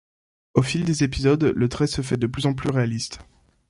[0.55, 3.19] Au fil des épisodes, le trait se fait de plus en plus réaliste.